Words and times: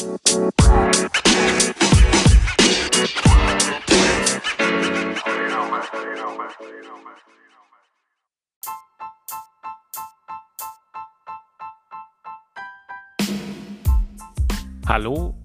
Hallo 0.00 0.16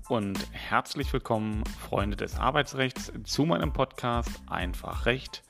und 0.08 0.48
herzlich 0.54 1.12
willkommen, 1.12 1.66
Freunde 1.66 2.16
des 2.16 2.38
Arbeitsrechts, 2.38 3.12
zu 3.26 3.44
meinem 3.44 3.74
Podcast 3.74 4.30
Einfach 4.48 5.06
Recht. 5.06 5.44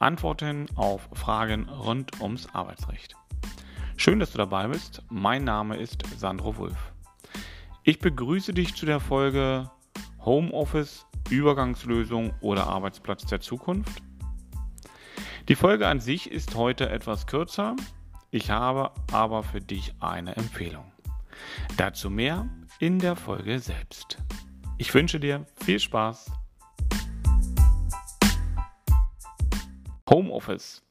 Antworten 0.00 0.66
auf 0.74 1.08
Fragen 1.12 1.68
rund 1.68 2.20
ums 2.20 2.52
Arbeitsrecht. 2.52 3.14
Schön, 3.96 4.18
dass 4.18 4.32
du 4.32 4.38
dabei 4.38 4.66
bist. 4.66 5.04
Mein 5.08 5.44
Name 5.44 5.76
ist 5.76 6.02
Sandro 6.18 6.56
Wulff. 6.56 6.92
Ich 7.82 7.98
begrüße 7.98 8.52
dich 8.52 8.74
zu 8.74 8.84
der 8.84 9.00
Folge 9.00 9.70
Homeoffice, 10.22 11.06
Übergangslösung 11.30 12.34
oder 12.42 12.66
Arbeitsplatz 12.66 13.24
der 13.24 13.40
Zukunft. 13.40 14.02
Die 15.48 15.54
Folge 15.54 15.88
an 15.88 15.98
sich 15.98 16.30
ist 16.30 16.54
heute 16.56 16.90
etwas 16.90 17.26
kürzer. 17.26 17.76
Ich 18.30 18.50
habe 18.50 18.92
aber 19.12 19.42
für 19.42 19.62
dich 19.62 19.94
eine 19.98 20.36
Empfehlung. 20.36 20.92
Dazu 21.78 22.10
mehr 22.10 22.46
in 22.80 22.98
der 22.98 23.16
Folge 23.16 23.58
selbst. 23.58 24.18
Ich 24.76 24.92
wünsche 24.92 25.18
dir 25.18 25.46
viel 25.64 25.80
Spaß. 25.80 26.30
Homeoffice. 30.10 30.82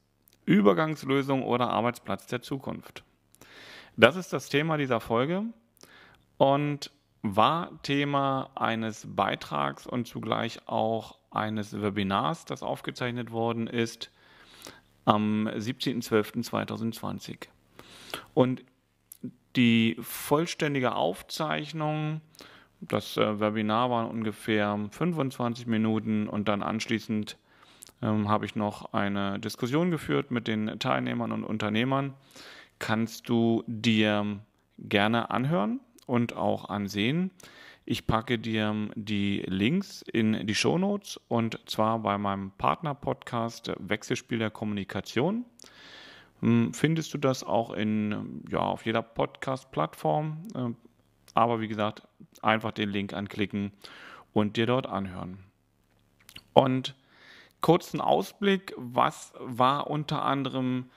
Übergangslösung 0.45 1.43
oder 1.43 1.69
Arbeitsplatz 1.69 2.25
der 2.25 2.41
Zukunft. 2.41 3.03
Das 3.95 4.15
ist 4.15 4.33
das 4.33 4.49
Thema 4.49 4.77
dieser 4.77 4.99
Folge 4.99 5.43
und 6.39 6.91
war 7.21 7.79
Thema 7.83 8.49
eines 8.55 9.05
Beitrags 9.07 9.85
und 9.85 10.07
zugleich 10.07 10.67
auch 10.67 11.19
eines 11.31 11.79
Webinars, 11.79 12.45
das 12.45 12.63
aufgezeichnet 12.63 13.31
worden 13.31 13.67
ist 13.67 14.09
am 15.03 15.49
17.12.2020. 15.49 17.49
Und 18.33 18.63
die 19.57 19.97
vollständige 19.99 20.95
Aufzeichnung, 20.95 22.21
das 22.79 23.17
äh, 23.17 23.39
Webinar 23.41 23.91
waren 23.91 24.09
ungefähr 24.09 24.79
25 24.91 25.67
Minuten 25.67 26.29
und 26.29 26.47
dann 26.47 26.63
anschließend 26.63 27.37
ähm, 28.01 28.29
habe 28.29 28.45
ich 28.45 28.55
noch 28.55 28.93
eine 28.93 29.39
Diskussion 29.39 29.91
geführt 29.91 30.31
mit 30.31 30.47
den 30.47 30.79
Teilnehmern 30.79 31.33
und 31.33 31.43
Unternehmern. 31.43 32.13
Kannst 32.79 33.27
du 33.27 33.65
dir 33.67 34.39
gerne 34.77 35.31
anhören 35.31 35.81
und 36.09 36.35
auch 36.35 36.69
ansehen. 36.69 37.31
Ich 37.85 38.07
packe 38.07 38.37
dir 38.37 38.89
die 38.95 39.43
Links 39.47 40.01
in 40.01 40.45
die 40.45 40.55
Shownotes 40.55 41.19
und 41.27 41.59
zwar 41.65 41.99
bei 41.99 42.17
meinem 42.17 42.51
Partner-Podcast 42.57 43.71
Wechselspiel 43.79 44.39
der 44.39 44.51
Kommunikation. 44.51 45.45
Hm, 46.41 46.73
findest 46.73 47.13
du 47.13 47.17
das 47.17 47.43
auch 47.43 47.71
in, 47.71 48.43
ja, 48.49 48.59
auf 48.59 48.85
jeder 48.85 49.01
Podcast-Plattform. 49.01 50.47
Ähm, 50.55 50.75
aber 51.33 51.61
wie 51.61 51.67
gesagt, 51.67 52.03
einfach 52.41 52.71
den 52.71 52.89
Link 52.89 53.13
anklicken 53.13 53.71
und 54.33 54.57
dir 54.57 54.65
dort 54.65 54.87
anhören. 54.87 55.39
Und 56.53 56.95
kurzen 57.61 58.01
Ausblick, 58.01 58.73
was 58.77 59.33
war 59.39 59.87
unter 59.87 60.23
anderem 60.23 60.89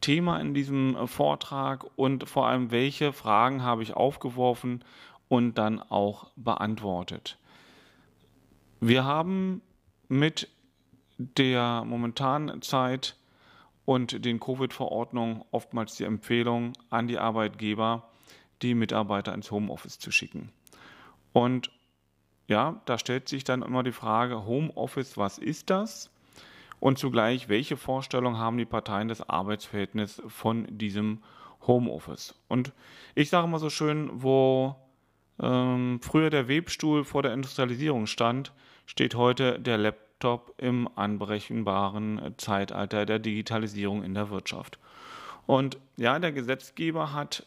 Thema 0.00 0.40
in 0.40 0.54
diesem 0.54 0.96
äh, 0.96 1.06
Vortrag 1.06 1.84
und 1.96 2.28
vor 2.28 2.46
allem 2.46 2.70
welche 2.70 3.12
Fragen 3.12 3.62
habe 3.62 3.82
ich 3.82 3.94
aufgeworfen 3.94 4.84
und 5.28 5.58
dann 5.58 5.80
auch 5.80 6.30
beantwortet. 6.36 7.38
Wir 8.80 9.04
haben 9.04 9.62
mit 10.08 10.48
der 11.18 11.84
momentanen 11.84 12.62
Zeit 12.62 13.16
und 13.84 14.24
den 14.24 14.40
Covid-Verordnungen 14.40 15.44
oftmals 15.50 15.96
die 15.96 16.04
Empfehlung 16.04 16.72
an 16.88 17.06
die 17.06 17.18
Arbeitgeber, 17.18 18.08
die 18.62 18.74
Mitarbeiter 18.74 19.34
ins 19.34 19.50
Homeoffice 19.50 19.98
zu 19.98 20.10
schicken. 20.10 20.50
Und 21.32 21.70
ja, 22.48 22.80
da 22.84 22.98
stellt 22.98 23.28
sich 23.28 23.44
dann 23.44 23.62
immer 23.62 23.82
die 23.82 23.92
Frage, 23.92 24.44
Homeoffice, 24.44 25.16
was 25.16 25.38
ist 25.38 25.70
das? 25.70 26.10
Und 26.80 26.98
zugleich, 26.98 27.48
welche 27.48 27.76
Vorstellung 27.76 28.38
haben 28.38 28.56
die 28.56 28.64
Parteien 28.64 29.08
des 29.08 29.20
Arbeitsverhältnisses 29.28 30.22
von 30.28 30.66
diesem 30.70 31.22
Homeoffice? 31.66 32.34
Und 32.48 32.72
ich 33.14 33.28
sage 33.28 33.46
mal 33.46 33.58
so 33.58 33.68
schön, 33.68 34.10
wo 34.14 34.74
ähm, 35.38 36.00
früher 36.02 36.30
der 36.30 36.48
Webstuhl 36.48 37.04
vor 37.04 37.22
der 37.22 37.34
Industrialisierung 37.34 38.06
stand, 38.06 38.52
steht 38.86 39.14
heute 39.14 39.60
der 39.60 39.76
Laptop 39.76 40.54
im 40.56 40.88
anbrechenbaren 40.96 42.34
Zeitalter 42.38 43.06
der 43.06 43.18
Digitalisierung 43.18 44.02
in 44.02 44.14
der 44.14 44.30
Wirtschaft. 44.30 44.78
Und 45.46 45.78
ja, 45.96 46.18
der 46.18 46.32
Gesetzgeber 46.32 47.12
hat 47.12 47.46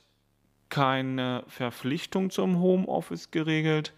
keine 0.70 1.44
Verpflichtung 1.48 2.30
zum 2.30 2.60
Homeoffice 2.60 3.32
geregelt. 3.32 3.94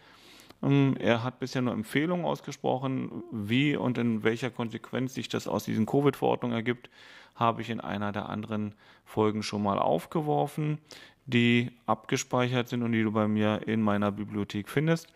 Ähm, 0.65 0.95
er 0.99 1.23
hat 1.23 1.39
bisher 1.39 1.61
nur 1.61 1.73
Empfehlungen 1.73 2.25
ausgesprochen, 2.25 3.23
wie 3.31 3.75
und 3.75 3.97
in 3.97 4.23
welcher 4.23 4.49
Konsequenz 4.49 5.13
sich 5.13 5.29
das 5.29 5.47
aus 5.47 5.65
diesen 5.65 5.85
Covid-Verordnungen 5.85 6.55
ergibt, 6.55 6.89
habe 7.35 7.61
ich 7.61 7.69
in 7.69 7.79
einer 7.79 8.11
der 8.11 8.29
anderen 8.29 8.73
Folgen 9.03 9.43
schon 9.43 9.61
mal 9.61 9.77
aufgeworfen, 9.77 10.79
die 11.25 11.71
abgespeichert 11.85 12.67
sind 12.67 12.83
und 12.83 12.91
die 12.93 13.03
du 13.03 13.11
bei 13.11 13.27
mir 13.27 13.67
in 13.67 13.81
meiner 13.81 14.11
Bibliothek 14.11 14.69
findest. 14.69 15.07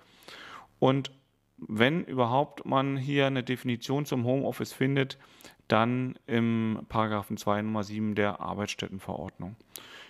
Und 0.80 1.12
wenn 1.58 2.04
überhaupt 2.04 2.66
man 2.66 2.98
hier 2.98 3.28
eine 3.28 3.44
Definition 3.44 4.06
zum 4.06 4.24
Homeoffice 4.26 4.74
findet, 4.74 5.18
dann 5.68 6.16
im 6.26 6.80
Paragraphen 6.90 7.38
2 7.38 7.62
Nummer 7.62 7.84
7 7.84 8.16
der 8.16 8.40
Arbeitsstättenverordnung. 8.40 9.56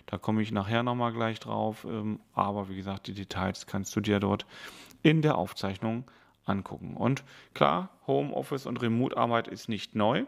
Da 0.06 0.18
komme 0.18 0.42
ich 0.42 0.52
nachher 0.52 0.84
nochmal 0.84 1.12
gleich 1.14 1.40
drauf, 1.40 1.86
ähm, 1.88 2.20
aber 2.34 2.70
wie 2.70 2.76
gesagt, 2.76 3.08
die 3.08 3.14
Details 3.14 3.68
kannst 3.68 3.96
du 3.96 4.02
dir 4.02 4.20
dort 4.20 4.46
in 5.04 5.22
der 5.22 5.38
Aufzeichnung 5.38 6.06
angucken. 6.46 6.96
Und 6.96 7.24
klar, 7.54 7.90
Homeoffice 8.08 8.66
und 8.66 8.82
Remote-Arbeit 8.82 9.48
ist 9.48 9.70
nicht 9.70 9.96
neu, 9.96 10.26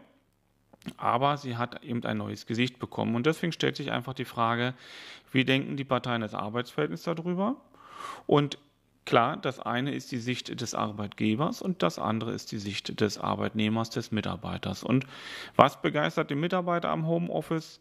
aber 0.96 1.36
sie 1.36 1.56
hat 1.56 1.84
eben 1.84 2.04
ein 2.04 2.18
neues 2.18 2.46
Gesicht 2.46 2.78
bekommen. 2.78 3.14
Und 3.14 3.26
deswegen 3.26 3.52
stellt 3.52 3.76
sich 3.76 3.90
einfach 3.90 4.14
die 4.14 4.24
Frage, 4.24 4.74
wie 5.32 5.44
denken 5.44 5.76
die 5.76 5.84
Parteien 5.84 6.22
des 6.22 6.34
Arbeitsverhältnisses 6.34 7.04
darüber? 7.04 7.56
Und 8.26 8.58
Klar, 9.04 9.36
das 9.36 9.58
eine 9.58 9.92
ist 9.92 10.12
die 10.12 10.18
Sicht 10.18 10.60
des 10.60 10.74
Arbeitgebers 10.74 11.60
und 11.60 11.82
das 11.82 11.98
andere 11.98 12.32
ist 12.32 12.52
die 12.52 12.58
Sicht 12.58 13.00
des 13.00 13.18
Arbeitnehmers, 13.18 13.90
des 13.90 14.12
Mitarbeiters. 14.12 14.84
Und 14.84 15.06
was 15.56 15.82
begeistert 15.82 16.30
den 16.30 16.38
Mitarbeiter 16.38 16.90
am 16.90 17.06
Homeoffice? 17.06 17.80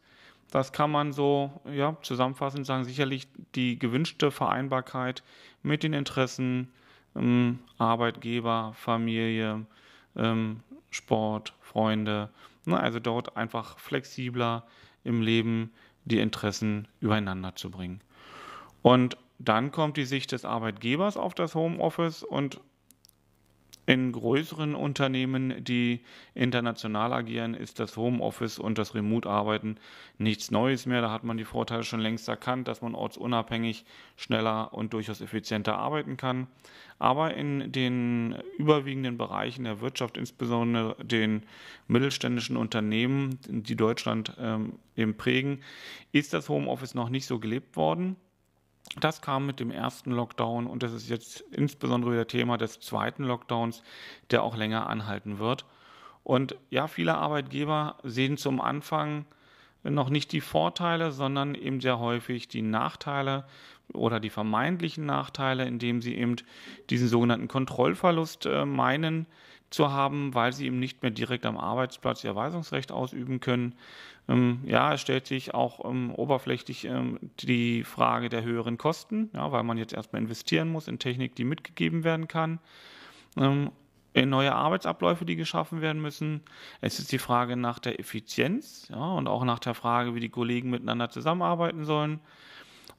Das 0.50 0.74
kann 0.74 0.90
man 0.90 1.14
so 1.14 1.52
ja, 1.72 1.96
zusammenfassend 2.02 2.66
sagen, 2.66 2.86
sicherlich 2.86 3.28
die 3.54 3.78
gewünschte 3.78 4.32
Vereinbarkeit 4.32 5.22
mit 5.62 5.84
den 5.84 5.94
Interessen 5.94 6.74
Arbeitgeber, 7.78 8.74
Familie, 8.76 9.66
ähm, 10.16 10.62
Sport, 10.90 11.54
Freunde. 11.60 12.30
Ne, 12.66 12.80
also 12.80 13.00
dort 13.00 13.38
einfach 13.38 13.80
flexibler 13.80 14.66
im 15.04 15.22
Leben 15.22 15.72
die 16.06 16.20
Interessen 16.20 16.88
übereinander 17.00 17.56
zu 17.56 17.72
bringen. 17.72 18.02
Und 18.82 19.18
dann 19.40 19.72
kommt 19.72 19.98
die 19.98 20.06
Sicht 20.06 20.32
des 20.32 20.46
Arbeitgebers 20.46 21.18
auf 21.18 21.34
das 21.34 21.56
Homeoffice 21.56 22.24
und 22.24 22.60
in 23.92 24.14
größeren 24.14 24.74
Unternehmen, 24.74 25.66
die 25.66 26.00
international 26.34 27.12
agieren, 27.12 27.54
ist 27.54 27.78
das 27.78 27.98
Homeoffice 27.98 28.58
und 28.58 28.78
das 28.78 28.96
Remote-Arbeiten 28.96 29.76
nichts 30.18 30.50
Neues 30.50 30.86
mehr. 30.86 31.02
Da 31.02 31.12
hat 31.12 31.26
man 31.26 31.36
die 31.36 31.44
Vorteile 31.44 31.84
schon 31.84 32.00
längst 32.00 32.30
erkannt, 32.30 32.70
dass 32.70 32.82
man 32.82 32.96
ortsunabhängig 32.96 33.84
schneller 34.16 34.74
und 34.74 34.94
durchaus 34.94 35.20
effizienter 35.20 35.78
arbeiten 35.78 36.16
kann. 36.16 36.48
Aber 37.00 37.34
in 37.34 37.74
den 37.74 38.38
überwiegenden 38.58 39.18
Bereichen 39.18 39.66
der 39.66 39.82
Wirtschaft, 39.82 40.16
insbesondere 40.16 40.96
den 41.04 41.44
mittelständischen 41.90 42.56
Unternehmen, 42.56 43.40
die 43.50 43.76
Deutschland 43.76 44.38
ähm, 44.40 44.80
eben 44.96 45.18
prägen, 45.18 45.60
ist 46.14 46.34
das 46.34 46.48
Homeoffice 46.48 46.96
noch 46.96 47.10
nicht 47.10 47.26
so 47.26 47.40
gelebt 47.40 47.76
worden. 47.76 48.16
Das 49.00 49.22
kam 49.22 49.46
mit 49.46 49.60
dem 49.60 49.72
ersten 49.72 50.12
Lockdown 50.12 50.68
und 50.68 50.84
das 50.84 50.94
ist 50.94 51.10
jetzt 51.10 51.42
insbesondere 51.52 52.12
wieder 52.12 52.28
Thema 52.28 52.58
des 52.58 52.80
zweiten 52.80 53.24
Lockdowns, 53.24 53.84
der 54.32 54.44
auch 54.44 54.58
länger 54.58 54.88
anhalten 54.88 55.40
wird. 55.40 55.66
Und 56.24 56.56
ja, 56.70 56.88
viele 56.88 57.16
Arbeitgeber 57.16 57.98
sehen 58.04 58.38
zum 58.38 58.60
Anfang 58.60 59.26
noch 59.84 60.10
nicht 60.10 60.32
die 60.32 60.42
Vorteile, 60.42 61.12
sondern 61.12 61.56
eben 61.56 61.82
sehr 61.82 62.00
häufig 62.00 62.48
die 62.48 62.62
Nachteile 62.62 63.46
oder 63.94 64.20
die 64.20 64.30
vermeintlichen 64.30 65.06
Nachteile, 65.06 65.66
indem 65.66 66.02
sie 66.02 66.16
eben 66.16 66.36
diesen 66.90 67.08
sogenannten 67.08 67.48
Kontrollverlust 67.48 68.46
äh, 68.46 68.66
meinen, 68.66 69.26
zu 69.72 69.92
haben, 69.92 70.36
weil 70.36 70.54
sie 70.54 70.68
eben 70.68 70.80
nicht 70.80 71.02
mehr 71.02 71.12
direkt 71.12 71.46
am 71.46 71.58
Arbeitsplatz 71.58 72.24
ihr 72.24 72.36
Weisungsrecht 72.36 72.92
ausüben 72.92 73.40
können. 73.40 73.74
Ähm, 74.28 74.60
ja, 74.66 74.94
es 74.94 75.02
stellt 75.02 75.26
sich 75.26 75.54
auch 75.54 75.90
ähm, 75.90 76.14
oberflächlich 76.14 76.86
ähm, 76.86 77.20
die 77.40 77.84
Frage 77.84 78.30
der 78.30 78.44
höheren 78.44 78.78
Kosten, 78.78 79.32
ja, 79.34 79.52
weil 79.52 79.64
man 79.64 79.78
jetzt 79.78 79.94
erstmal 79.94 80.22
investieren 80.22 80.70
muss 80.70 80.88
in 80.88 81.00
Technik, 81.00 81.36
die 81.36 81.46
mitgegeben 81.46 82.04
werden 82.04 82.28
kann. 82.28 82.60
Ähm, 83.38 83.72
in 84.14 84.30
neue 84.30 84.54
Arbeitsabläufe, 84.54 85.24
die 85.24 85.38
geschaffen 85.38 85.80
werden 85.80 86.02
müssen. 86.02 86.42
Es 86.82 87.00
ist 87.00 87.14
die 87.14 87.18
Frage 87.18 87.56
nach 87.56 87.80
der 87.80 87.98
Effizienz 87.98 88.90
ja, 88.90 88.98
und 88.98 89.28
auch 89.28 89.46
nach 89.46 89.60
der 89.60 89.74
Frage, 89.74 90.16
wie 90.16 90.20
die 90.20 90.30
Kollegen 90.30 90.70
miteinander 90.70 91.10
zusammenarbeiten 91.10 91.86
sollen. 91.86 92.20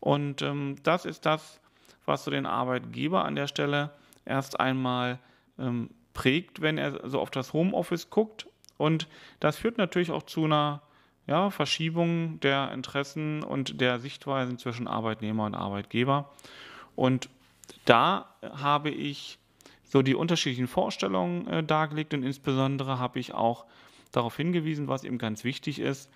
Und 0.01 0.41
ähm, 0.41 0.77
das 0.83 1.05
ist 1.05 1.27
das, 1.27 1.61
was 2.07 2.25
so 2.25 2.31
den 2.31 2.47
Arbeitgeber 2.47 3.27
an 3.27 3.37
der 3.37 3.47
Stelle 3.47 3.91
erst 4.25 4.59
einmal 4.59 5.19
ähm, 5.59 5.91
prägt, 6.15 6.61
wenn 6.61 6.79
er 6.79 7.09
so 7.09 7.21
auf 7.21 7.31
das 7.31 7.53
Homeoffice 7.53 8.11
guckt. 8.11 8.47
Und 8.79 9.09
das 9.41 9.57
führt 9.57 9.79
natürlich 9.79 10.11
auch 10.11 10.25
zu 10.25 10.45
einer 10.45 10.83
ja, 11.27 11.51
Verschiebung 11.51 12.41
der 12.41 12.73
Interessen 12.73 13.43
und 13.43 13.81
der 13.81 13.99
Sichtweisen 14.01 14.59
zwischen 14.59 14.89
Arbeitnehmer 14.89 15.45
und 15.45 15.55
Arbeitgeber. 15.55 16.31
Und 16.97 17.29
da 17.85 18.35
habe 18.43 18.91
ich 18.91 19.39
so 19.85 20.03
die 20.03 20.15
unterschiedlichen 20.15 20.69
Vorstellungen 20.69 21.47
äh, 21.47 21.63
dargelegt 21.63 22.15
und 22.15 22.23
insbesondere 22.23 22.99
habe 22.99 23.19
ich 23.19 23.35
auch 23.35 23.67
darauf 24.11 24.37
hingewiesen, 24.37 24.89
was 24.89 25.05
eben 25.05 25.19
ganz 25.19 25.45
wichtig 25.45 25.79
ist, 25.79 26.11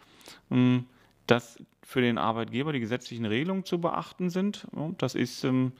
ähm, 0.50 0.87
dass 1.26 1.58
für 1.82 2.00
den 2.00 2.19
Arbeitgeber 2.19 2.72
die 2.72 2.81
gesetzlichen 2.81 3.26
Regelungen 3.26 3.64
zu 3.64 3.81
beachten 3.81 4.31
sind. 4.31 4.66
Das 4.98 5.14
ist 5.14 5.44
ähm, 5.44 5.72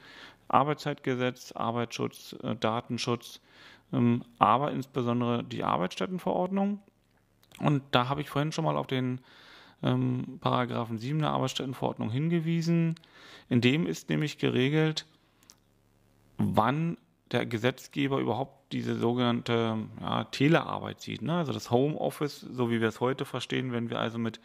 Arbeitszeitgesetz, 0.47 1.51
Arbeitsschutz, 1.53 2.35
äh, 2.43 2.55
Datenschutz, 2.55 3.41
aber 4.37 4.71
insbesondere 4.71 5.43
die 5.43 5.63
Arbeitsstättenverordnung. 5.63 6.79
Und 7.59 7.83
da 7.91 8.09
habe 8.09 8.21
ich 8.21 8.29
vorhin 8.29 8.51
schon 8.51 8.65
mal 8.65 8.77
auf 8.77 8.87
den 8.87 9.21
ähm, 9.83 10.39
Paragraphen 10.41 10.97
7 10.97 11.19
der 11.19 11.29
Arbeitsstättenverordnung 11.29 12.09
hingewiesen. 12.09 12.95
In 13.49 13.61
dem 13.61 13.87
ist 13.87 14.09
nämlich 14.09 14.37
geregelt, 14.37 15.05
wann 16.37 16.97
der 17.31 17.45
Gesetzgeber 17.45 18.19
überhaupt 18.19 18.71
diese 18.71 18.97
sogenannte 18.97 19.77
ja, 20.01 20.23
Telearbeit 20.25 21.01
sieht. 21.01 21.21
Ne? 21.21 21.33
Also 21.33 21.53
das 21.53 21.71
Homeoffice, 21.71 22.41
so 22.41 22.69
wie 22.69 22.81
wir 22.81 22.87
es 22.87 22.99
heute 22.99 23.25
verstehen, 23.25 23.71
wenn 23.71 23.89
wir 23.89 23.99
also 23.99 24.17
mit 24.17 24.39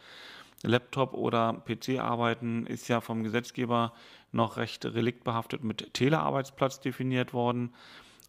Laptop 0.63 1.13
oder 1.13 1.61
PC 1.65 1.99
arbeiten, 1.99 2.65
ist 2.65 2.87
ja 2.87 3.01
vom 3.01 3.23
Gesetzgeber 3.23 3.93
noch 4.31 4.57
recht 4.57 4.85
reliktbehaftet 4.85 5.63
mit 5.63 5.93
Telearbeitsplatz 5.93 6.79
definiert 6.79 7.33
worden. 7.33 7.73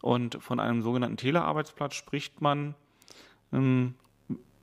Und 0.05 0.37
von 0.39 0.59
einem 0.59 0.83
sogenannten 0.83 1.17
Telearbeitsplatz 1.17 1.95
spricht 1.95 2.39
man 2.39 2.75
ähm, 3.51 3.95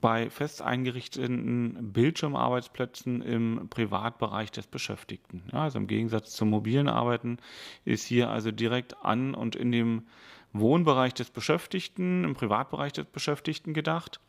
bei 0.01 0.31
fest 0.31 0.63
eingerichteten 0.63 1.93
Bildschirmarbeitsplätzen 1.93 3.23
im 3.23 3.67
Privatbereich 3.69 4.53
des 4.53 4.69
Beschäftigten. 4.69 5.43
Ja, 5.53 5.65
also 5.65 5.81
im 5.81 5.89
Gegensatz 5.89 6.31
zum 6.37 6.51
mobilen 6.51 6.87
Arbeiten 6.87 7.39
ist 7.85 8.05
hier 8.05 8.31
also 8.31 8.53
direkt 8.53 9.05
an 9.05 9.35
und 9.35 9.57
in 9.57 9.73
dem 9.73 10.07
Wohnbereich 10.53 11.13
des 11.13 11.31
Beschäftigten, 11.31 12.23
im 12.23 12.35
Privatbereich 12.35 12.93
des 12.93 13.07
Beschäftigten 13.07 13.75
gedacht. 13.75 14.21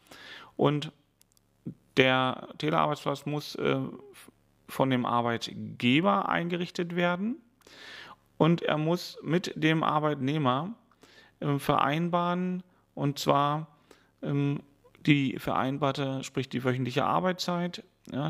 Und 0.57 0.92
der 1.95 2.48
Telearbeitsplatz 2.57 3.27
muss 3.27 3.54
äh, 3.54 3.81
von 4.68 4.89
dem 4.89 5.06
Arbeitgeber 5.06 6.27
eingerichtet 6.27 6.95
werden 6.95 7.36
und 8.39 8.63
er 8.63 8.80
muss 8.80 9.19
mit 9.21 9.54
dem 9.56 9.83
Arbeitnehmer 9.83 10.74
vereinbaren, 11.57 12.63
und 12.95 13.19
zwar 13.19 13.67
ähm, 14.21 14.61
die 15.05 15.37
vereinbarte, 15.39 16.23
sprich 16.23 16.49
die 16.49 16.63
wöchentliche 16.63 17.05
Arbeitszeit, 17.05 17.83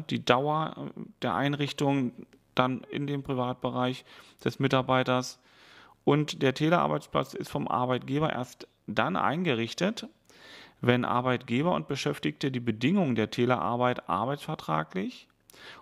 die 0.10 0.24
Dauer 0.24 0.76
äh, 0.78 1.02
der 1.22 1.36
Einrichtung 1.36 2.14
dann 2.56 2.82
in 2.92 3.08
dem 3.08 3.24
Privatbereich 3.24 4.06
des 4.44 4.60
Mitarbeiters 4.60 5.40
und 6.04 6.42
der 6.42 6.54
Telearbeitsplatz 6.54 7.34
ist 7.34 7.50
vom 7.50 7.68
Arbeitgeber 7.68 8.32
erst 8.32 8.68
dann 8.88 9.16
eingerichtet, 9.16 10.08
wenn 10.82 11.06
Arbeitgeber 11.06 11.74
und 11.74 11.88
Beschäftigte 11.88 12.52
die 12.52 12.60
Bedingungen 12.60 13.16
der 13.16 13.32
Telearbeit 13.32 14.10
arbeitsvertraglich 14.10 15.28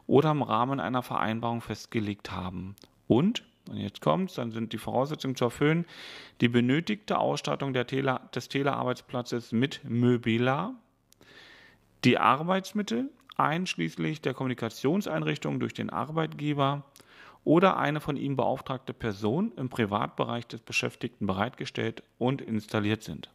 oder 0.06 0.32
im 0.32 0.44
Rahmen 0.44 0.80
einer 0.80 1.02
Vereinbarung 1.02 1.62
festgelegt 1.62 2.32
haben. 2.32 2.76
Und, 3.08 3.44
und 3.72 3.78
jetzt 3.78 4.02
kommt's, 4.02 4.36
dann 4.36 4.52
sind 4.52 4.74
die 4.74 4.78
Voraussetzungen 4.78 5.36
zu 5.36 5.46
erfüllen, 5.46 5.86
die 6.42 6.50
benötigte 6.50 7.18
Ausstattung 7.18 7.74
der 7.74 7.88
Tele, 7.88 8.20
des 8.36 8.50
Telearbeitsplatzes 8.50 9.52
mit 9.52 9.82
Möbila, 9.84 10.76
die 12.04 12.18
Arbeitsmittel 12.18 13.10
einschließlich 13.38 14.22
der 14.22 14.34
Kommunikationseinrichtungen 14.34 15.60
durch 15.60 15.74
den 15.74 15.90
Arbeitgeber 15.90 16.84
oder 17.44 17.78
eine 17.78 18.02
von 18.02 18.18
ihm 18.18 18.36
beauftragte 18.36 18.94
Person 18.94 19.52
im 19.56 19.70
Privatbereich 19.70 20.46
des 20.48 20.62
Beschäftigten 20.62 21.26
bereitgestellt 21.26 22.04
und 22.18 22.42
installiert 22.42 23.04
sind. 23.04 23.30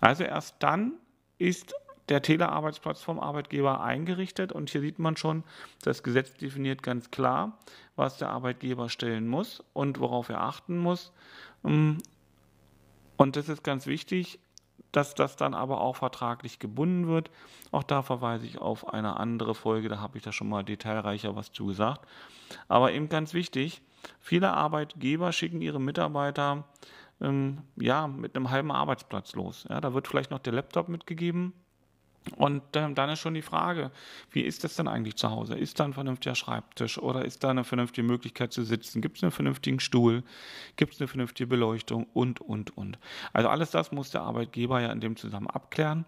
Also 0.00 0.24
erst 0.24 0.56
dann 0.60 0.92
ist 1.38 1.74
der 2.10 2.22
Telearbeitsplatz 2.22 3.02
vom 3.02 3.20
Arbeitgeber 3.20 3.80
eingerichtet 3.80 4.52
und 4.52 4.68
hier 4.68 4.80
sieht 4.80 4.98
man 4.98 5.16
schon, 5.16 5.44
das 5.82 6.02
Gesetz 6.02 6.34
definiert 6.34 6.82
ganz 6.82 7.10
klar, 7.10 7.58
was 7.96 8.18
der 8.18 8.30
Arbeitgeber 8.30 8.88
stellen 8.88 9.28
muss 9.28 9.62
und 9.72 10.00
worauf 10.00 10.28
er 10.28 10.42
achten 10.42 10.76
muss. 10.78 11.12
Und 11.62 12.02
das 13.16 13.48
ist 13.48 13.62
ganz 13.62 13.86
wichtig, 13.86 14.40
dass 14.92 15.14
das 15.14 15.36
dann 15.36 15.54
aber 15.54 15.80
auch 15.80 15.96
vertraglich 15.96 16.58
gebunden 16.58 17.06
wird. 17.06 17.30
Auch 17.70 17.84
da 17.84 18.02
verweise 18.02 18.46
ich 18.46 18.58
auf 18.58 18.92
eine 18.92 19.18
andere 19.18 19.54
Folge, 19.54 19.88
da 19.88 20.00
habe 20.00 20.18
ich 20.18 20.24
da 20.24 20.32
schon 20.32 20.48
mal 20.48 20.64
detailreicher 20.64 21.36
was 21.36 21.52
zu 21.52 21.66
gesagt. 21.66 22.08
Aber 22.66 22.92
eben 22.92 23.08
ganz 23.08 23.34
wichtig, 23.34 23.82
viele 24.18 24.52
Arbeitgeber 24.52 25.32
schicken 25.32 25.60
ihre 25.60 25.80
Mitarbeiter 25.80 26.64
ähm, 27.20 27.58
ja, 27.76 28.08
mit 28.08 28.34
einem 28.34 28.50
halben 28.50 28.72
Arbeitsplatz 28.72 29.34
los. 29.34 29.66
Ja, 29.68 29.80
da 29.80 29.94
wird 29.94 30.08
vielleicht 30.08 30.30
noch 30.30 30.40
der 30.40 30.54
Laptop 30.54 30.88
mitgegeben. 30.88 31.52
Und 32.36 32.62
ähm, 32.74 32.94
dann 32.94 33.10
ist 33.10 33.20
schon 33.20 33.34
die 33.34 33.42
Frage, 33.42 33.90
wie 34.30 34.42
ist 34.42 34.62
das 34.62 34.76
denn 34.76 34.88
eigentlich 34.88 35.16
zu 35.16 35.30
Hause? 35.30 35.54
Ist 35.54 35.80
da 35.80 35.84
ein 35.84 35.94
vernünftiger 35.94 36.34
Schreibtisch 36.34 36.98
oder 36.98 37.24
ist 37.24 37.42
da 37.42 37.50
eine 37.50 37.64
vernünftige 37.64 38.06
Möglichkeit 38.06 38.52
zu 38.52 38.62
sitzen? 38.62 39.00
Gibt 39.00 39.16
es 39.16 39.22
einen 39.22 39.32
vernünftigen 39.32 39.80
Stuhl? 39.80 40.22
Gibt 40.76 40.94
es 40.94 41.00
eine 41.00 41.08
vernünftige 41.08 41.46
Beleuchtung? 41.46 42.06
Und, 42.12 42.40
und, 42.40 42.76
und. 42.76 42.98
Also 43.32 43.48
alles 43.48 43.70
das 43.70 43.90
muss 43.90 44.10
der 44.10 44.22
Arbeitgeber 44.22 44.80
ja 44.80 44.92
in 44.92 45.00
dem 45.00 45.16
Zusammen 45.16 45.48
abklären. 45.48 46.04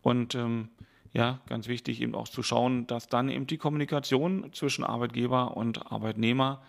Und 0.00 0.34
ähm, 0.34 0.70
ja, 1.12 1.40
ganz 1.46 1.68
wichtig 1.68 2.00
eben 2.00 2.14
auch 2.14 2.28
zu 2.28 2.42
schauen, 2.42 2.86
dass 2.86 3.06
dann 3.06 3.28
eben 3.28 3.46
die 3.46 3.58
Kommunikation 3.58 4.50
zwischen 4.52 4.84
Arbeitgeber 4.84 5.56
und 5.56 5.92
Arbeitnehmer 5.92 6.62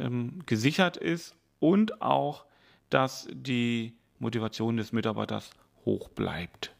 ähm, 0.00 0.40
gesichert 0.46 0.96
ist 0.96 1.36
und 1.60 2.02
auch 2.02 2.44
dass 2.90 3.28
die 3.30 3.94
Motivation 4.18 4.76
des 4.76 4.92
Mitarbeiters 4.92 5.50
hoch 5.84 6.08
bleibt. 6.08 6.72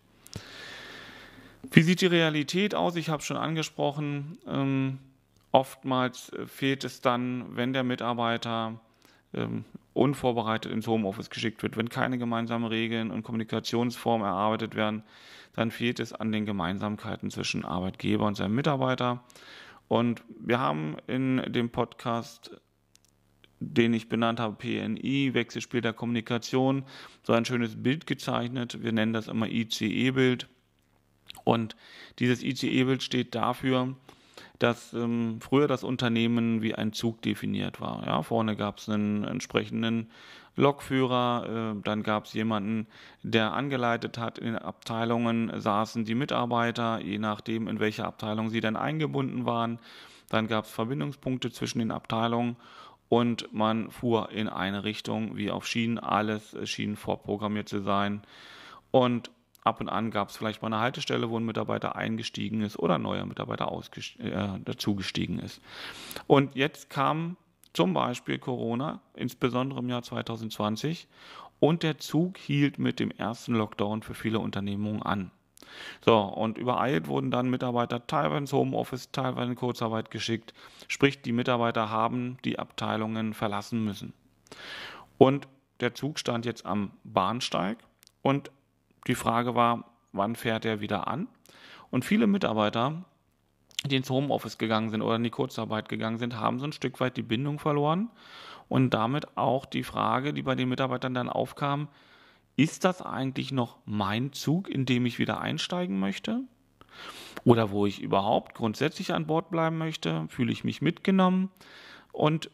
Wie 1.71 1.83
sieht 1.83 2.01
die 2.01 2.07
Realität 2.07 2.75
aus? 2.75 2.97
Ich 2.97 3.09
habe 3.09 3.23
schon 3.23 3.37
angesprochen, 3.37 4.39
ähm, 4.47 4.99
oftmals 5.53 6.31
fehlt 6.47 6.85
es 6.85 7.01
dann, 7.01 7.57
wenn 7.57 7.73
der 7.73 7.85
Mitarbeiter 7.85 8.81
ähm, 9.35 9.65
unvorbereitet 9.93 10.73
ins 10.73 10.87
Homeoffice 10.87 11.31
geschickt 11.31 11.63
wird, 11.63 11.77
wenn 11.77 11.89
keine 11.89 12.19
gemeinsamen 12.19 12.67
Regeln 12.67 13.11
und 13.11 13.23
Kommunikationsformen 13.23 14.27
erarbeitet 14.27 14.77
werden, 14.77 15.03
dann 15.55 15.71
fehlt 15.71 15.99
es 15.99 16.13
an 16.13 16.31
den 16.31 16.47
Gemeinsamkeiten 16.47 17.31
zwischen 17.31 17.65
Arbeitgeber 17.65 18.27
und 18.27 18.37
seinem 18.37 18.55
Mitarbeiter. 18.55 19.25
Und 19.89 20.23
wir 20.39 20.61
haben 20.61 20.97
in 21.07 21.43
dem 21.53 21.71
Podcast 21.71 22.51
den 23.61 23.93
ich 23.93 24.09
benannt 24.09 24.41
habe, 24.41 24.55
PNI, 24.55 25.35
Wechselspiel 25.35 25.81
der 25.81 25.93
Kommunikation, 25.93 26.85
so 27.23 27.33
ein 27.33 27.45
schönes 27.45 27.83
Bild 27.83 28.07
gezeichnet. 28.07 28.83
Wir 28.83 28.93
nennen 28.93 29.13
das 29.13 29.29
immer 29.29 29.49
ICE-Bild. 29.49 30.49
Und 31.49 31.77
dieses 32.19 32.43
ICE-Bild 32.43 33.03
steht 33.03 33.35
dafür, 33.35 33.95
dass 34.59 34.93
ähm, 34.93 35.39
früher 35.41 35.67
das 35.67 35.83
Unternehmen 35.83 36.61
wie 36.61 36.75
ein 36.75 36.93
Zug 36.93 37.23
definiert 37.23 37.81
war. 37.81 38.05
Ja, 38.07 38.23
vorne 38.23 38.55
gab 38.55 38.77
es 38.77 38.91
einen 38.91 39.25
entsprechenden 39.25 40.11
Lokführer, 40.57 41.73
äh, 41.79 41.81
dann 41.83 42.03
gab 42.03 42.27
es 42.27 42.35
jemanden, 42.35 42.87
der 43.23 43.55
angeleitet 43.55 44.19
hat. 44.19 44.37
In 44.37 44.45
den 44.45 44.57
Abteilungen 44.59 45.51
saßen 45.59 46.05
die 46.05 46.15
Mitarbeiter, 46.15 47.01
je 47.01 47.17
nachdem, 47.17 47.67
in 47.67 47.81
welcher 47.81 48.05
Abteilung 48.05 48.51
sie 48.51 48.61
dann 48.61 48.77
eingebunden 48.77 49.47
waren. 49.47 49.79
Dann 50.29 50.49
gab 50.49 50.67
es 50.67 50.71
Verbindungspunkte 50.71 51.51
zwischen 51.51 51.79
den 51.79 51.93
Abteilungen 51.93 52.57
und 53.09 53.55
man 53.55 53.91
fuhr 53.91 54.33
in 54.33 54.51
eine 54.51 54.85
Richtung 54.85 55.39
wie 55.39 55.51
auf 55.51 55.67
Schienen. 55.67 55.99
Alles 55.99 56.55
schien 56.65 56.97
vorprogrammiert 56.97 57.71
zu 57.71 57.81
sein. 57.81 58.21
Und 58.91 59.31
ab 59.69 59.81
und 59.81 59.89
an 59.89 60.11
gab 60.11 60.31
es 60.31 60.37
vielleicht 60.37 60.63
mal 60.63 60.69
eine 60.69 60.81
Haltestelle, 60.81 61.31
wo 61.31 61.39
ein 61.39 61.45
Mitarbeiter 61.45 61.95
eingestiegen 61.97 62.63
ist 62.63 62.79
oder 62.79 62.97
ein 62.97 63.03
neuer 63.03 63.27
Mitarbeiter 63.27 63.71
äh, 64.19 64.59
dazugestiegen 64.65 65.39
ist. 65.39 65.61
Und 66.27 66.57
jetzt 66.57 66.91
kam 66.91 67.37
zum 67.73 67.93
Beispiel 67.95 68.39
Corona, 68.39 69.01
insbesondere 69.15 69.81
im 69.81 69.89
Jahr 69.89 70.03
2020, 70.03 71.07
und 71.61 71.83
der 71.83 71.99
Zug 71.99 72.39
hielt 72.39 72.79
mit 72.79 72.99
dem 72.99 73.11
ersten 73.11 73.55
Lockdown 73.55 74.03
für 74.03 74.15
viele 74.15 74.39
Unternehmungen 74.39 75.03
an. 75.03 75.31
So, 76.01 76.17
und 76.19 76.57
übereilt 76.57 77.09
wurden 77.09 77.31
dann 77.31 77.51
Mitarbeiter 77.51 78.07
teilweise 78.07 78.39
ins 78.39 78.53
Homeoffice, 78.53 79.11
teilweise 79.11 79.51
in 79.51 79.57
Kurzarbeit 79.57 80.11
geschickt. 80.11 80.55
Sprich, 80.87 81.21
die 81.21 81.33
Mitarbeiter 81.33 81.91
haben 81.91 82.39
die 82.45 82.59
Abteilungen 82.59 83.35
verlassen 83.35 83.85
müssen. 83.85 84.13
Und 85.19 85.47
der 85.81 85.95
Zug 85.95 86.19
stand 86.19 86.47
jetzt 86.47 86.65
am 86.65 86.93
Bahnsteig 87.05 87.79
und 88.23 88.51
die 89.09 89.15
Frage 89.15 89.55
war, 89.55 89.85
wann 90.13 90.37
fährt 90.37 90.65
er 90.65 90.81
wieder 90.81 91.09
an? 91.09 91.27
Und 91.91 92.05
viele 92.05 92.27
Mitarbeiter, 92.27 93.05
die 93.87 93.97
ins 93.97 94.11
Homeoffice 94.11 94.59
gegangen 94.59 94.91
sind 94.91 95.03
oder 95.03 95.17
in 95.17 95.25
die 95.25 95.31
Kurzarbeit 95.31 95.89
gegangen 95.89 96.19
sind, 96.19 96.39
haben 96.39 96.59
so 96.59 96.67
ein 96.67 96.73
Stück 96.73 97.01
weit 97.01 97.17
die 97.17 97.23
Bindung 97.23 97.59
verloren 97.59 98.11
und 98.69 98.91
damit 98.91 99.37
auch 99.37 99.67
die 99.67 99.83
Frage, 99.83 100.35
die 100.35 100.43
bei 100.43 100.55
den 100.55 100.69
Mitarbeitern 100.69 101.15
dann 101.15 101.29
aufkam, 101.29 101.89
ist 102.57 102.85
das 102.85 103.03
eigentlich 103.03 103.53
noch 103.53 103.79
mein 103.85 104.33
Zug, 104.33 104.69
in 104.69 104.85
dem 104.85 105.07
ich 105.07 105.19
wieder 105.19 105.41
einsteigen 105.41 105.99
möchte? 106.01 106.43
Oder 107.45 107.71
wo 107.71 107.87
ich 107.87 108.03
überhaupt 108.03 108.55
grundsätzlich 108.55 109.15
an 109.15 109.27
Bord 109.27 109.51
bleiben 109.51 109.79
möchte? 109.79 110.27
Fühle 110.29 110.53
ich 110.53 110.65
mich 110.65 110.83
mitgenommen? 110.83 111.51
Und 112.13 112.51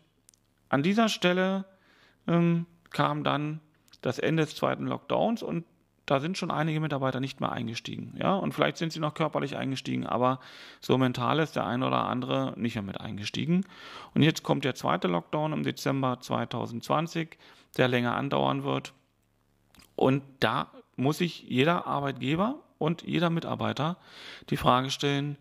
an 0.68 0.82
dieser 0.82 1.08
Stelle 1.08 1.64
ähm, 2.28 2.66
kam 2.90 3.24
dann 3.24 3.60
das 4.02 4.18
Ende 4.18 4.44
des 4.44 4.54
zweiten 4.54 4.86
Lockdowns 4.86 5.42
und 5.42 5.64
da 6.06 6.20
sind 6.20 6.36
schon 6.36 6.50
einige 6.50 6.80
Mitarbeiter 6.80 7.20
nicht 7.20 7.40
mehr 7.40 7.52
eingestiegen. 7.52 8.14
Ja, 8.18 8.34
und 8.34 8.52
vielleicht 8.52 8.76
sind 8.76 8.92
sie 8.92 9.00
noch 9.00 9.14
körperlich 9.14 9.56
eingestiegen, 9.56 10.06
aber 10.06 10.38
so 10.80 10.98
mental 10.98 11.38
ist 11.38 11.56
der 11.56 11.66
eine 11.66 11.86
oder 11.86 12.04
andere 12.04 12.52
nicht 12.56 12.74
mehr 12.74 12.82
mit 12.82 13.00
eingestiegen. 13.00 13.64
Und 14.14 14.22
jetzt 14.22 14.42
kommt 14.42 14.64
der 14.64 14.74
zweite 14.74 15.08
Lockdown 15.08 15.52
im 15.52 15.62
Dezember 15.62 16.20
2020, 16.20 17.38
der 17.76 17.88
länger 17.88 18.16
andauern 18.16 18.64
wird. 18.64 18.92
Und 19.96 20.22
da 20.40 20.70
muss 20.96 21.18
sich 21.18 21.42
jeder 21.42 21.86
Arbeitgeber 21.86 22.56
und 22.78 23.02
jeder 23.02 23.30
Mitarbeiter 23.30 23.96
die 24.50 24.56
Frage 24.56 24.90
stellen, 24.90 25.38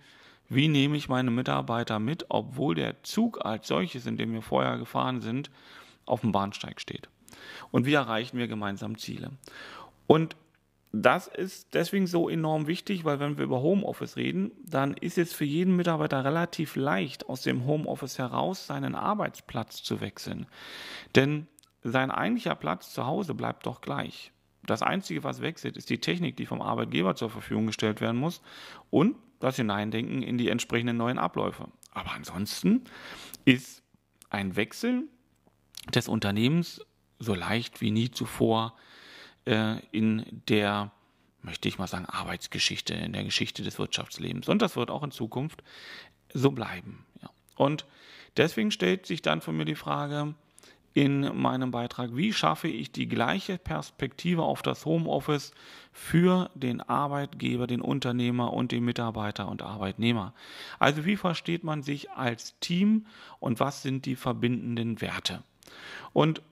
wie 0.50 0.68
nehme 0.68 0.98
ich 0.98 1.10
meine 1.10 1.32
Mitarbeiter 1.32 2.00
mit, 2.00 2.26
obwohl 2.30 2.76
der 2.76 3.02
Zug 3.04 3.44
als 3.46 3.68
solches, 3.68 4.06
in 4.06 4.18
dem 4.18 4.34
wir 4.34 4.42
vorher 4.42 4.78
gefahren 4.78 5.22
sind, 5.22 5.50
auf 6.06 6.22
dem 6.22 6.32
Bahnsteig 6.32 6.80
steht. 6.80 7.10
Und 7.72 7.86
wie 7.86 7.94
erreichen 7.94 8.38
wir 8.38 8.48
gemeinsam 8.48 8.98
Ziele? 8.98 9.32
Und 10.06 10.36
das 10.96 11.26
ist 11.26 11.74
deswegen 11.74 12.06
so 12.06 12.30
enorm 12.30 12.68
wichtig, 12.68 13.04
weil 13.04 13.20
wenn 13.20 13.38
wir 13.38 13.46
über 13.46 13.62
Homeoffice 13.62 14.16
reden, 14.16 14.52
dann 14.64 14.94
ist 14.94 15.18
es 15.18 15.34
für 15.34 15.44
jeden 15.44 15.76
Mitarbeiter 15.76 16.24
relativ 16.24 16.76
leicht, 16.76 17.28
aus 17.28 17.42
dem 17.42 17.66
Homeoffice 17.66 18.20
heraus 18.20 18.68
seinen 18.68 18.94
Arbeitsplatz 18.94 19.82
zu 19.82 20.02
wechseln. 20.02 20.46
Denn 21.16 21.48
sein 21.82 22.12
eigentlicher 22.12 22.54
Platz 22.54 22.94
zu 22.94 23.08
Hause 23.08 23.34
bleibt 23.34 23.66
doch 23.66 23.82
gleich. 23.82 24.32
Das 24.66 24.84
Einzige, 24.84 25.24
was 25.24 25.42
wechselt, 25.42 25.78
ist 25.78 25.90
die 25.90 26.00
Technik, 26.00 26.38
die 26.38 26.46
vom 26.46 26.62
Arbeitgeber 26.62 27.16
zur 27.16 27.32
Verfügung 27.32 27.66
gestellt 27.66 28.00
werden 28.00 28.18
muss 28.18 28.44
und 28.92 29.18
das 29.40 29.56
Hineindenken 29.56 30.22
in 30.22 30.38
die 30.38 30.50
entsprechenden 30.50 30.98
neuen 30.98 31.18
Abläufe. 31.18 31.70
Aber 31.92 32.12
ansonsten 32.12 32.84
ist 33.46 33.82
ein 34.30 34.56
Wechsel 34.56 35.10
des 35.94 36.08
Unternehmens 36.08 36.86
so 37.18 37.34
leicht 37.34 37.82
wie 37.82 37.90
nie 37.90 38.12
zuvor 38.12 38.76
äh, 39.46 39.80
in 39.92 40.26
der, 40.48 40.92
möchte 41.42 41.68
ich 41.68 41.78
mal 41.78 41.88
sagen, 41.88 42.06
Arbeitsgeschichte, 42.06 42.94
in 42.94 43.14
der 43.14 43.24
Geschichte 43.24 43.64
des 43.64 43.80
Wirtschaftslebens. 43.80 44.48
Und 44.50 44.62
das 44.62 44.76
wird 44.76 44.90
auch 44.90 45.04
in 45.04 45.12
Zukunft 45.12 45.64
so 46.34 46.52
bleiben. 46.52 47.06
Ja. 47.22 47.30
Und 47.56 47.86
deswegen 48.38 48.72
stellt 48.72 49.06
sich 49.06 49.22
dann 49.22 49.42
von 49.42 49.56
mir 49.56 49.66
die 49.66 49.76
Frage 49.76 50.36
in 50.94 51.36
meinem 51.36 51.72
Beitrag, 51.72 52.16
wie 52.16 52.34
schaffe 52.34 52.68
ich 52.68 52.92
die 52.92 53.08
gleiche 53.08 53.58
Perspektive 53.58 54.44
auf 54.44 54.62
das 54.62 54.86
Homeoffice 54.86 55.52
für 55.92 56.52
den 56.54 56.82
Arbeitgeber, 56.82 57.66
den 57.66 57.82
Unternehmer 57.82 58.54
und 58.54 58.72
den 58.72 58.86
Mitarbeiter 58.86 59.48
und 59.48 59.64
Arbeitnehmer. 59.64 60.34
Also 60.78 61.06
wie 61.06 61.18
versteht 61.18 61.64
man 61.64 61.82
sich 61.82 62.12
als 62.12 62.60
Team 62.60 63.08
und 63.40 63.60
was 63.60 63.82
sind 63.82 64.06
die 64.06 64.16
verbindenden 64.16 65.02
Werte? 65.02 65.44
Und 66.14 66.44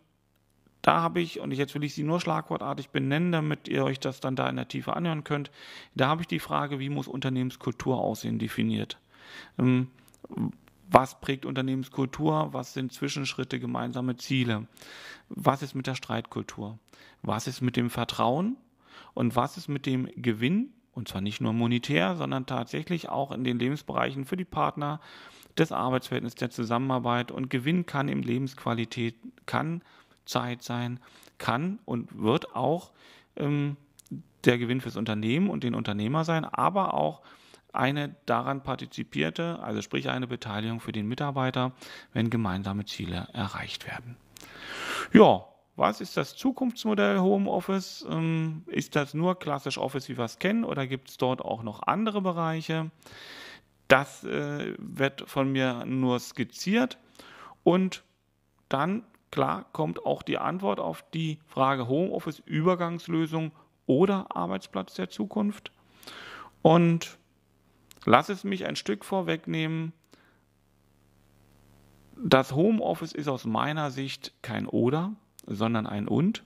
da 0.82 1.02
habe 1.02 1.22
ich, 1.22 1.40
und 1.40 1.52
jetzt 1.52 1.76
will 1.76 1.84
ich 1.84 1.94
sie 1.94 2.04
nur 2.04 2.20
schlagwortartig 2.20 2.90
benennen, 2.90 3.32
damit 3.32 3.68
ihr 3.68 3.84
euch 3.84 4.00
das 4.00 4.20
dann 4.20 4.36
da 4.36 4.50
in 4.50 4.56
der 4.56 4.68
Tiefe 4.68 4.96
anhören 4.96 5.24
könnt, 5.24 5.52
da 5.96 6.08
habe 6.08 6.22
ich 6.22 6.28
die 6.28 6.40
Frage, 6.40 6.80
wie 6.80 6.90
muss 6.90 7.08
Unternehmenskultur 7.08 8.00
aussehen, 8.00 8.40
definiert. 8.40 8.98
Ähm, 9.60 9.88
was 10.90 11.22
prägt 11.22 11.46
Unternehmenskultur? 11.46 12.50
Was 12.52 12.74
sind 12.74 12.92
Zwischenschritte, 12.92 13.60
gemeinsame 13.60 14.18
Ziele? 14.18 14.68
Was 15.30 15.62
ist 15.62 15.74
mit 15.74 15.88
der 15.88 15.96
Streitkultur? 15.96 16.80
Was 17.22 17.48
ist 17.48 17.62
mit 17.62 17.78
dem 17.78 17.90
Vertrauen? 17.90 18.58
Und 19.14 19.36
was 19.36 19.58
ist 19.58 19.70
mit 19.70 19.86
dem 19.86 20.10
Gewinn? 20.16 20.74
Und 20.94 21.08
zwar 21.08 21.22
nicht 21.22 21.40
nur 21.40 21.54
monetär, 21.54 22.18
sondern 22.18 22.46
tatsächlich 22.46 23.08
auch 23.08 23.32
in 23.32 23.46
den 23.46 23.58
Lebensbereichen 23.58 24.26
für 24.26 24.36
die 24.36 24.46
Partner 24.46 25.00
des 25.58 25.72
Arbeitsverhältnisses, 25.72 26.36
der 26.36 26.50
Zusammenarbeit. 26.50 27.32
Und 27.32 27.50
Gewinn 27.50 27.86
kann 27.86 28.10
im 28.10 28.22
Lebensqualität, 28.22 29.16
kann 29.46 29.84
Zeit 30.32 30.64
sein, 30.64 31.00
kann 31.38 31.80
und 31.86 32.22
wird 32.22 32.56
auch 32.56 32.92
ähm, 33.36 33.78
der 34.46 34.58
Gewinn 34.58 34.82
fürs 34.82 34.96
Unternehmen 34.96 35.50
und 35.50 35.64
den 35.64 35.76
Unternehmer 35.76 36.24
sein, 36.24 36.46
aber 36.46 36.94
auch 36.94 37.22
eine 37.74 38.16
daran 38.26 38.64
partizipierte, 38.64 39.60
also 39.62 39.82
sprich 39.82 40.10
eine 40.10 40.28
Beteiligung 40.28 40.80
für 40.80 40.92
den 40.92 41.08
Mitarbeiter, 41.08 41.72
wenn 42.14 42.30
gemeinsame 42.30 42.86
Ziele 42.86 43.28
erreicht 43.34 43.88
werden. 43.88 44.18
Ja, 45.14 45.46
was 45.76 46.02
ist 46.02 46.18
das 46.18 46.36
Zukunftsmodell 46.36 47.20
Homeoffice? 47.20 48.06
Ähm, 48.10 48.64
ist 48.68 48.96
das 48.96 49.14
nur 49.14 49.40
klassisch 49.40 49.78
Office, 49.78 50.10
wie 50.10 50.18
wir 50.18 50.26
es 50.26 50.38
kennen, 50.38 50.64
oder 50.64 50.86
gibt 50.86 51.10
es 51.10 51.18
dort 51.18 51.42
auch 51.42 51.64
noch 51.64 51.84
andere 51.84 52.22
Bereiche? 52.22 52.92
Das 53.88 54.24
äh, 54.24 54.76
wird 54.78 55.30
von 55.30 55.52
mir 55.52 55.86
nur 55.86 56.20
skizziert 56.20 56.98
und 57.64 58.04
dann 58.70 59.04
klar 59.32 59.66
kommt 59.72 60.06
auch 60.06 60.22
die 60.22 60.38
Antwort 60.38 60.80
auf 60.80 61.04
die 61.14 61.40
Frage 61.48 61.88
Homeoffice, 61.88 62.40
Übergangslösung 62.46 63.52
oder 63.86 64.36
Arbeitsplatz 64.36 64.94
der 64.94 65.10
Zukunft. 65.10 65.72
Und 66.62 67.18
lass 68.06 68.30
es 68.30 68.44
mich 68.44 68.66
ein 68.66 68.76
Stück 68.76 69.04
vorwegnehmen. 69.04 69.94
Das 72.16 72.54
Homeoffice 72.54 73.14
ist 73.14 73.28
aus 73.28 73.46
meiner 73.46 73.90
Sicht 73.90 74.34
kein 74.42 74.68
oder, 74.68 75.14
sondern 75.48 75.88
ein 75.88 76.08
und. 76.08 76.44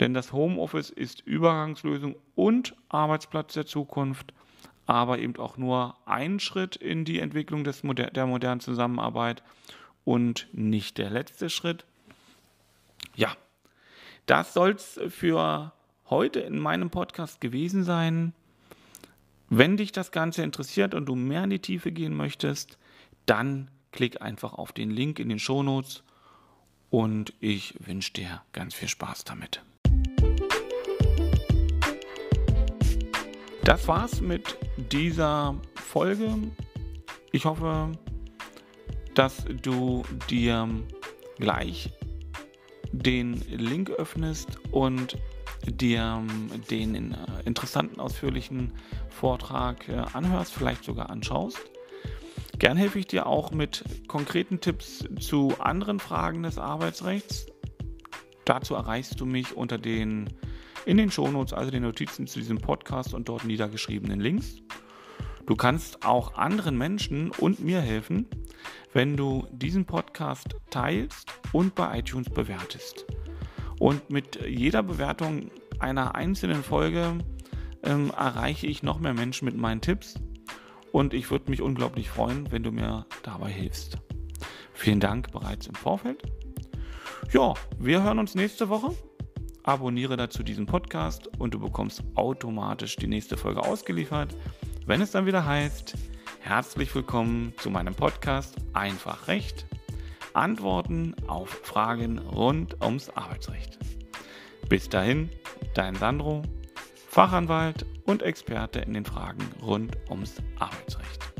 Denn 0.00 0.14
das 0.14 0.32
Homeoffice 0.32 0.90
ist 0.90 1.20
Übergangslösung 1.20 2.16
und 2.34 2.74
Arbeitsplatz 2.88 3.54
der 3.54 3.66
Zukunft, 3.66 4.32
aber 4.86 5.18
eben 5.18 5.36
auch 5.36 5.56
nur 5.56 5.96
ein 6.06 6.40
Schritt 6.40 6.76
in 6.76 7.04
die 7.04 7.20
Entwicklung 7.20 7.64
des, 7.64 7.82
der 7.82 8.26
modernen 8.26 8.60
Zusammenarbeit 8.60 9.42
und 10.04 10.48
nicht 10.52 10.98
der 10.98 11.10
letzte 11.10 11.50
Schritt. 11.50 11.86
Ja, 13.14 13.36
das 14.26 14.54
soll 14.54 14.70
es 14.70 15.00
für 15.08 15.72
heute 16.08 16.40
in 16.40 16.58
meinem 16.58 16.90
Podcast 16.90 17.40
gewesen 17.40 17.84
sein. 17.84 18.32
Wenn 19.50 19.76
dich 19.76 19.92
das 19.92 20.12
Ganze 20.12 20.42
interessiert 20.42 20.94
und 20.94 21.06
du 21.06 21.14
mehr 21.14 21.44
in 21.44 21.50
die 21.50 21.58
Tiefe 21.58 21.92
gehen 21.92 22.14
möchtest, 22.14 22.78
dann 23.26 23.70
klick 23.90 24.22
einfach 24.22 24.54
auf 24.54 24.72
den 24.72 24.90
Link 24.90 25.18
in 25.18 25.28
den 25.28 25.38
Shownotes 25.38 26.02
und 26.88 27.34
ich 27.40 27.74
wünsche 27.86 28.12
dir 28.14 28.42
ganz 28.52 28.74
viel 28.74 28.88
Spaß 28.88 29.24
damit. 29.24 29.62
Das 33.64 33.86
war's 33.86 34.20
mit 34.20 34.56
dieser 34.76 35.60
Folge. 35.74 36.34
Ich 37.30 37.44
hoffe, 37.44 37.92
dass 39.14 39.44
du 39.62 40.02
dir 40.28 40.68
gleich 41.38 41.90
den 42.92 43.42
Link 43.48 43.90
öffnest 43.90 44.58
und 44.70 45.18
dir 45.66 46.18
ähm, 46.18 46.50
den 46.70 47.12
äh, 47.12 47.16
interessanten, 47.44 48.00
ausführlichen 48.00 48.72
Vortrag 49.08 49.88
äh, 49.88 50.02
anhörst, 50.12 50.52
vielleicht 50.52 50.84
sogar 50.84 51.10
anschaust. 51.10 51.58
Gern 52.58 52.76
helfe 52.76 52.98
ich 52.98 53.06
dir 53.06 53.26
auch 53.26 53.50
mit 53.50 53.84
konkreten 54.06 54.60
Tipps 54.60 55.04
zu 55.18 55.54
anderen 55.58 55.98
Fragen 55.98 56.42
des 56.42 56.58
Arbeitsrechts. 56.58 57.46
Dazu 58.44 58.74
erreichst 58.74 59.20
du 59.20 59.26
mich 59.26 59.56
unter 59.56 59.78
den 59.78 60.28
in 60.84 60.96
den 60.96 61.10
Shownotes, 61.10 61.52
also 61.52 61.70
den 61.70 61.82
Notizen 61.82 62.26
zu 62.26 62.40
diesem 62.40 62.58
Podcast 62.58 63.14
und 63.14 63.28
dort 63.28 63.44
niedergeschriebenen 63.44 64.20
Links. 64.20 64.56
Du 65.46 65.56
kannst 65.56 66.04
auch 66.04 66.34
anderen 66.34 66.78
Menschen 66.78 67.30
und 67.30 67.60
mir 67.60 67.80
helfen, 67.80 68.26
wenn 68.92 69.16
du 69.16 69.46
diesen 69.50 69.84
Podcast 69.84 70.56
teilst 70.70 71.32
und 71.52 71.74
bei 71.74 71.98
iTunes 71.98 72.30
bewertest. 72.30 73.06
Und 73.78 74.10
mit 74.10 74.38
jeder 74.46 74.82
Bewertung 74.82 75.50
einer 75.80 76.14
einzelnen 76.14 76.62
Folge 76.62 77.18
ähm, 77.82 78.12
erreiche 78.16 78.68
ich 78.68 78.84
noch 78.84 79.00
mehr 79.00 79.14
Menschen 79.14 79.46
mit 79.46 79.56
meinen 79.56 79.80
Tipps. 79.80 80.14
Und 80.92 81.14
ich 81.14 81.30
würde 81.30 81.50
mich 81.50 81.62
unglaublich 81.62 82.08
freuen, 82.08 82.52
wenn 82.52 82.62
du 82.62 82.70
mir 82.70 83.06
dabei 83.22 83.50
hilfst. 83.50 83.98
Vielen 84.72 85.00
Dank 85.00 85.32
bereits 85.32 85.66
im 85.66 85.74
Vorfeld. 85.74 86.22
Ja, 87.32 87.54
wir 87.78 88.02
hören 88.02 88.18
uns 88.18 88.34
nächste 88.34 88.68
Woche. 88.68 88.94
abonniere 89.64 90.16
dazu 90.16 90.42
diesen 90.42 90.66
Podcast 90.66 91.28
und 91.38 91.54
du 91.54 91.60
bekommst 91.60 92.02
automatisch 92.14 92.96
die 92.96 93.06
nächste 93.06 93.36
Folge 93.36 93.62
ausgeliefert, 93.62 94.34
wenn 94.86 95.00
es 95.00 95.12
dann 95.12 95.26
wieder 95.26 95.46
heißt, 95.46 95.94
herzlich 96.40 96.94
willkommen 96.94 97.54
zu 97.58 97.70
meinem 97.70 97.94
Podcast 97.94 98.56
Einfach 98.72 99.28
Recht. 99.28 99.66
Antworten 100.34 101.14
auf 101.26 101.50
Fragen 101.62 102.18
rund 102.18 102.82
ums 102.82 103.10
Arbeitsrecht. 103.10 103.78
Bis 104.68 104.88
dahin, 104.88 105.30
dein 105.74 105.94
Sandro, 105.94 106.42
Fachanwalt 107.08 107.84
und 108.06 108.22
Experte 108.22 108.80
in 108.80 108.94
den 108.94 109.04
Fragen 109.04 109.44
rund 109.62 109.96
ums 110.08 110.36
Arbeitsrecht. 110.58 111.31